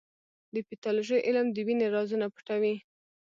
[0.53, 2.75] د پیتالوژي علم د وینې رازونه پټوي.